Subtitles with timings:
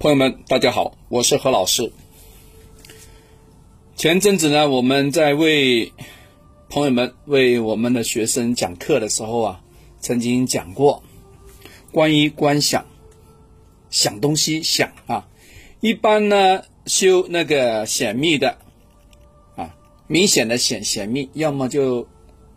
[0.00, 1.90] 朋友们，大家好，我是何老师。
[3.96, 5.92] 前阵子呢，我们在为
[6.68, 9.60] 朋友们、为我们的学生讲课的时候啊，
[9.98, 11.02] 曾经讲过
[11.90, 12.86] 关于观想、
[13.90, 15.26] 想东西、想啊。
[15.80, 18.56] 一般呢，修那个显密的
[19.56, 19.74] 啊，
[20.06, 22.06] 明显的显显密，要么就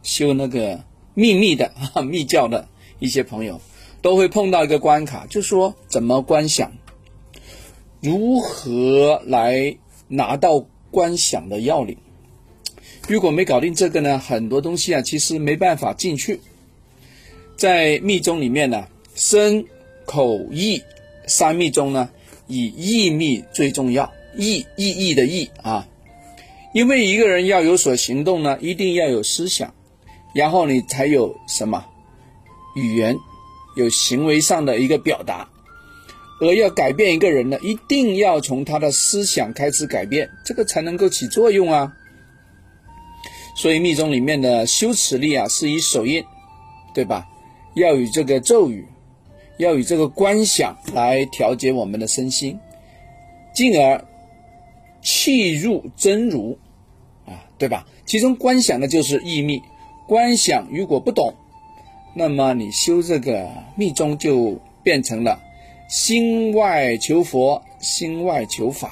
[0.04, 0.84] 修那个
[1.16, 1.74] 秘密的
[2.06, 2.68] 密教的
[3.00, 3.60] 一些朋友，
[4.04, 6.72] 都会碰到一个关卡，就说怎么观想。
[8.02, 11.96] 如何来拿到观想的要领？
[13.08, 16.42] 如果没搞定这个呢，很多东西啊，其实没办法进去。
[17.56, 19.64] 在密宗里面呢，身、
[20.06, 20.82] 口、意
[21.28, 22.10] 三密中呢，
[22.48, 24.12] 以意密最重要。
[24.36, 25.88] 意意义的意啊，
[26.74, 29.74] 因为一个人要有所行动呢，一定要有思想，
[30.34, 31.86] 然后你才有什么
[32.76, 33.16] 语言，
[33.76, 35.48] 有行为上的一个表达。
[36.42, 41.94] 而要改变一个人呢，一定要从他的思想开始改变，这个才能够起作用啊。
[43.56, 46.24] 所以密宗里面的修持力啊，是以手印，
[46.96, 47.28] 对吧？
[47.76, 48.88] 要与这个咒语，
[49.60, 52.60] 要与这个观想来调节我们的身心，
[53.54, 54.04] 进而
[55.04, 56.58] 气入真如
[57.28, 57.86] 啊，对吧？
[58.08, 59.62] 其中观想的就是意密，
[60.08, 61.36] 观想如果不懂，
[62.16, 65.40] 那么你修这个密宗就变成了。
[65.92, 68.90] 心外求佛，心外求法。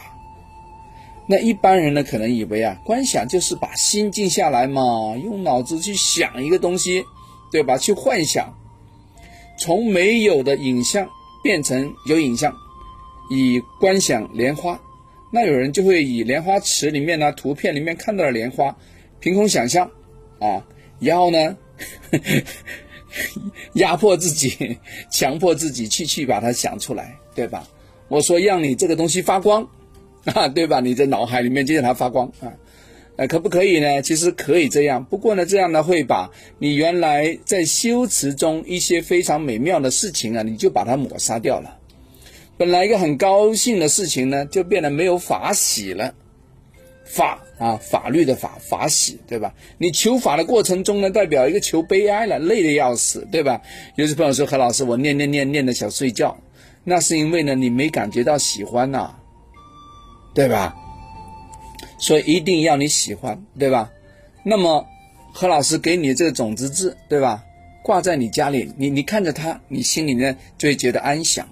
[1.25, 7.01] 那一般人呢，可能以为啊，观想就是把心静下来嘛，用脑子去想一个东西，
[7.53, 7.77] 对吧？
[7.77, 8.53] 去幻想，
[9.57, 11.07] 从没有的影像
[11.41, 12.53] 变成有影像，
[13.29, 14.77] 以观想莲花。
[15.31, 18.75] 那有人就会以莲花池里面呢，图片里面看到的莲花，
[19.21, 19.89] 凭空想象
[20.39, 20.65] 啊，
[20.99, 21.55] 然后呢？
[23.73, 24.77] 压迫自己，
[25.09, 27.67] 强迫自己去去把它想出来，对吧？
[28.07, 29.67] 我说让你这个东西发光，
[30.25, 30.79] 啊，对吧？
[30.79, 32.51] 你在脑海里面就让它发光啊，
[33.17, 34.01] 呃，可不可以呢？
[34.01, 41.77] 其实可以这样，不过呢，这样呢会把你原来在修持中一些非常美妙的事情啊，你就把它抹杀掉了。
[42.57, 46.13] 本来一个很高兴的事情呢，就变得没有法喜了。
[47.09, 49.51] 法啊，法律的法，法喜，对吧？
[49.79, 53.59] 你求法的过程中呢，代表一个求悲哀了，累的要死，对吧？
[53.95, 56.37] 有些朋友说何老师，我念念念念的想睡觉，
[56.83, 59.15] 那是因为呢，你没感觉到喜欢呐，
[60.35, 60.75] 对吧？
[61.97, 63.89] 所以一定要你喜欢，对吧？
[64.43, 64.85] 那么
[65.33, 67.43] 何老师给你这个种子字，对吧？
[67.83, 71.49] 挂在你家里，你你看着它，你心里呢就会觉得安详，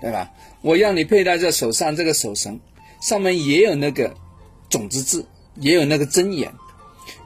[0.00, 0.32] 对吧？
[0.62, 2.58] 我让你佩戴在手上这个手绳，
[3.02, 4.14] 上面也有那个。
[4.72, 6.50] 种子字也有那个真言，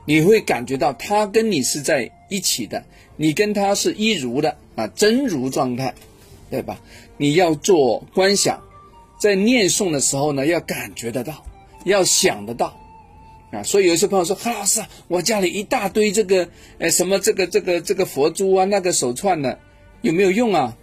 [0.04, 2.84] 你会感觉到他跟你是在一起的，
[3.16, 5.94] 你跟他是一如的啊，真如状态，
[6.50, 6.80] 对吧？
[7.16, 8.60] 你要做观想，
[9.20, 11.46] 在念诵的时候呢，要感觉得到，
[11.84, 12.76] 要想得到
[13.52, 13.62] 啊。
[13.62, 16.48] 所以有些朋友说：“何老师，我家里一大堆这个，
[16.78, 19.56] 呃，什么这个这个这个佛珠啊，那个手串呢，
[20.02, 20.76] 有没有用啊？”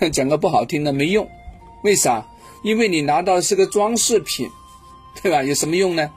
[0.10, 1.28] 讲个不好听的，没用。
[1.84, 2.26] 为啥？
[2.64, 4.48] 因为你拿到是个装饰品。
[5.22, 5.42] 对吧？
[5.42, 6.10] 有什么用呢？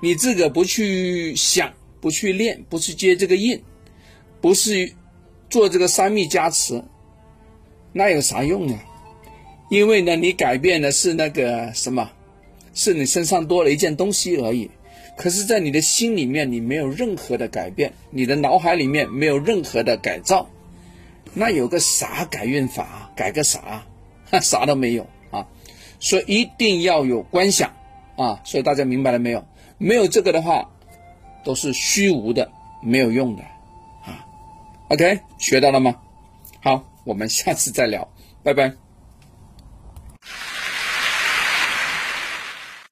[0.00, 3.60] 你自个不去想，不去练，不去接这个印，
[4.40, 4.92] 不是
[5.50, 6.82] 做这个三密加持，
[7.92, 8.78] 那有啥用呢？
[9.70, 12.10] 因为呢，你改变的是那个什么，
[12.74, 14.70] 是你身上多了一件东西而已。
[15.16, 20.48] 可是，在你的心里面，你没有任何的改变，你的脑海里面没有任何的改造，
[21.34, 23.10] 那有个啥改运法？
[23.16, 23.84] 改个啥？
[24.40, 25.44] 啥都没有啊！
[25.98, 27.72] 所以一定要有观想。
[28.18, 29.42] 啊，所以大家明白了没有？
[29.78, 30.68] 没有这个的话，
[31.44, 32.50] 都是虚无的，
[32.82, 33.42] 没有用的，
[34.04, 34.26] 啊
[34.88, 35.94] ，OK，学到了吗？
[36.60, 38.08] 好，我们下次再聊，
[38.42, 38.87] 拜拜。